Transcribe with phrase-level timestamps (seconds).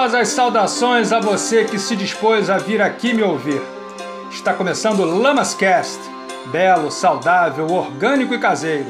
[0.00, 3.60] Calorosas saudações a você que se dispôs a vir aqui me ouvir.
[4.30, 6.00] Está começando o Lamascast,
[6.46, 8.88] belo, saudável, orgânico e caseiro,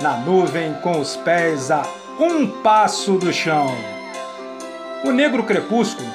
[0.00, 1.82] na nuvem com os pés a
[2.18, 3.66] um passo do chão.
[5.04, 6.08] O Negro Crepúsculo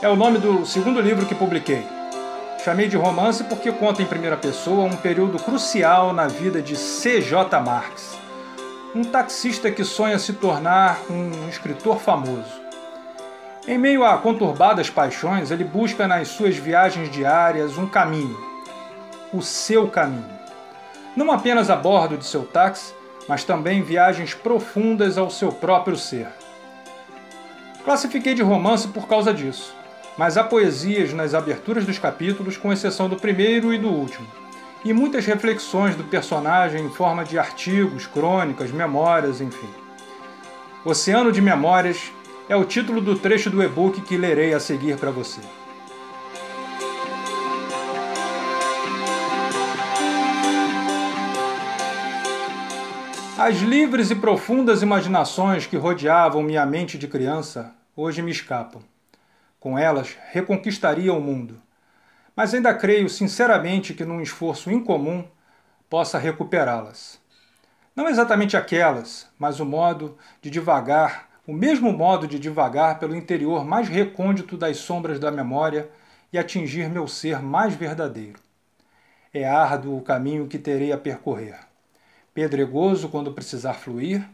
[0.00, 1.86] é o nome do segundo livro que publiquei.
[2.64, 7.60] Chamei de romance porque conta em primeira pessoa um período crucial na vida de C.J.
[7.60, 8.18] Marx,
[8.94, 12.63] um taxista que sonha se tornar um escritor famoso.
[13.66, 18.38] Em meio a conturbadas paixões, ele busca nas suas viagens diárias um caminho,
[19.32, 20.28] o seu caminho.
[21.16, 22.92] Não apenas a bordo de seu táxi,
[23.26, 26.28] mas também viagens profundas ao seu próprio ser.
[27.86, 29.74] Classifiquei de romance por causa disso,
[30.18, 34.26] mas há poesias nas aberturas dos capítulos, com exceção do primeiro e do último,
[34.84, 39.70] e muitas reflexões do personagem em forma de artigos, crônicas, memórias, enfim.
[40.84, 42.12] Oceano de Memórias
[42.48, 45.40] é o título do trecho do e-book que lerei a seguir para você.
[53.38, 58.82] As livres e profundas imaginações que rodeavam minha mente de criança hoje me escapam.
[59.58, 61.60] Com elas, reconquistaria o mundo.
[62.36, 65.24] Mas ainda creio sinceramente que num esforço incomum
[65.88, 67.18] possa recuperá-las.
[67.94, 73.64] Não exatamente aquelas, mas o modo de devagar o mesmo modo de divagar pelo interior
[73.64, 75.90] mais recôndito das sombras da memória
[76.32, 78.40] e atingir meu ser mais verdadeiro.
[79.32, 81.58] É árduo o caminho que terei a percorrer.
[82.32, 84.26] Pedregoso quando precisar fluir,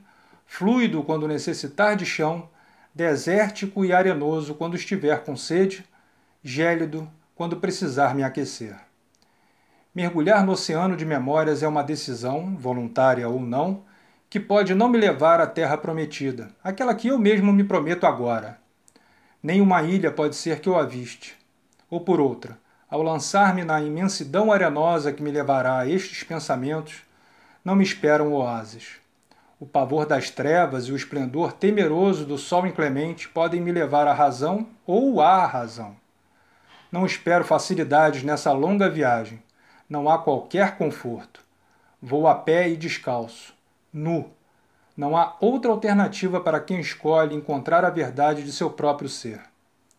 [0.47, 2.48] fluido quando necessitar de chão,
[2.94, 5.84] desértico e arenoso quando estiver com sede,
[6.42, 8.77] gélido quando precisar me aquecer.
[9.94, 13.82] Mergulhar no oceano de memórias é uma decisão, voluntária ou não,
[14.30, 18.58] que pode não me levar à terra prometida, aquela que eu mesmo me prometo agora.
[19.42, 21.36] Nem uma ilha pode ser que eu aviste.
[21.91, 22.56] Ou por outra,
[22.88, 27.02] ao lançar-me na imensidão arenosa que me levará a estes pensamentos,
[27.64, 29.00] não me esperam oásis.
[29.58, 34.12] O pavor das trevas e o esplendor temeroso do sol inclemente podem me levar à
[34.12, 35.97] razão ou à razão.
[36.92, 39.42] Não espero facilidades nessa longa viagem.
[39.88, 41.41] Não há qualquer conforto.
[42.00, 43.58] Vou a pé e descalço
[43.93, 44.31] nu.
[44.97, 49.41] Não há outra alternativa para quem escolhe encontrar a verdade de seu próprio ser.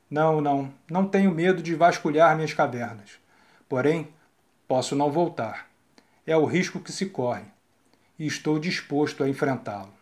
[0.10, 3.12] Não, não, não tenho medo de vasculhar minhas cavernas.
[3.70, 4.10] Porém,
[4.68, 5.68] posso não voltar.
[6.28, 7.46] É o risco que se corre.
[8.20, 10.01] E estou disposto a enfrentá-lo.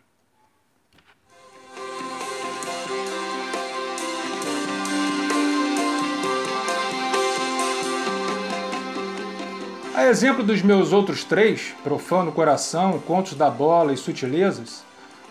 [10.10, 14.82] Exemplo dos meus outros três, Profano Coração, Contos da Bola e Sutilezas,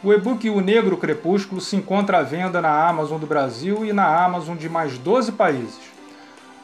[0.01, 4.23] o e-book O Negro Crepúsculo se encontra à venda na Amazon do Brasil e na
[4.23, 5.81] Amazon de mais 12 países.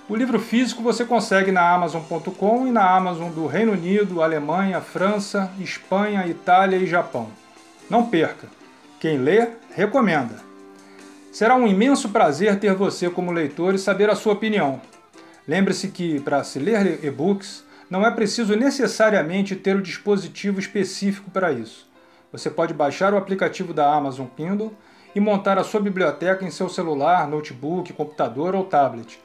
[0.07, 5.51] O livro físico você consegue na Amazon.com e na Amazon do Reino Unido, Alemanha, França,
[5.59, 7.27] Espanha, Itália e Japão.
[7.89, 8.47] Não perca!
[8.97, 10.37] Quem lê, recomenda.
[11.33, 14.79] Será um imenso prazer ter você como leitor e saber a sua opinião.
[15.45, 21.51] Lembre-se que, para se ler e-books, não é preciso necessariamente ter o dispositivo específico para
[21.51, 21.87] isso.
[22.31, 24.73] Você pode baixar o aplicativo da Amazon Kindle
[25.13, 29.19] e montar a sua biblioteca em seu celular, notebook, computador ou tablet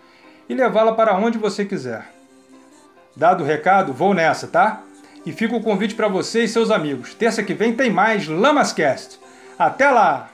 [0.48, 2.12] e levá-la para onde você quiser.
[3.16, 4.82] Dado o recado, vou nessa, tá?
[5.24, 7.14] E fica o convite para você e seus amigos.
[7.14, 9.18] Terça que vem tem mais Lamascast.
[9.58, 10.30] Até lá!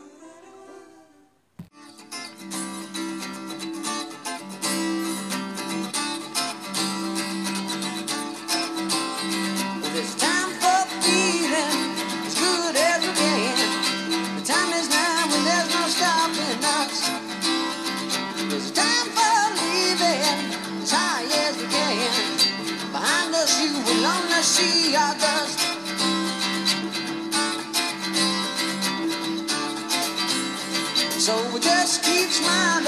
[31.26, 32.86] So we just keep smiling,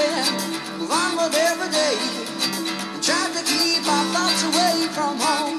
[0.79, 1.97] move on with every day,
[2.93, 5.58] and try to keep our thoughts away from home.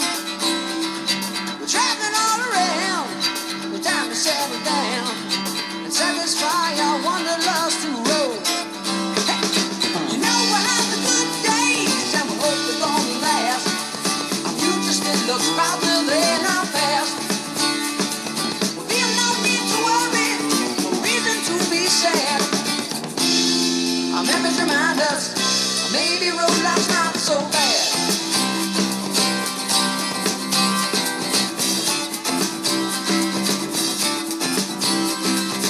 [24.50, 27.76] always remind us maybe road life's not so bad.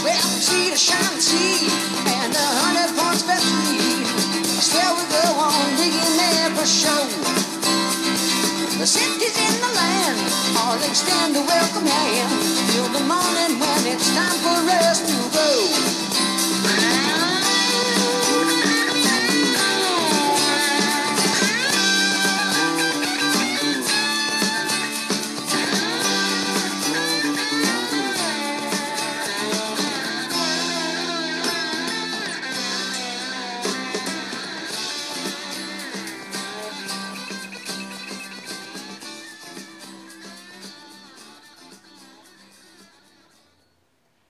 [0.04, 1.68] Well, see the shining sea
[2.20, 3.24] and hundred points.
[4.64, 6.64] Still we go on digging there for.
[8.78, 8.86] The
[9.36, 10.18] in the land,
[10.56, 12.32] all extend a welcome hand
[12.72, 16.19] till the morning when it's time for us to go.